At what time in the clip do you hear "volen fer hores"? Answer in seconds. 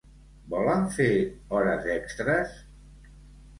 0.53-1.87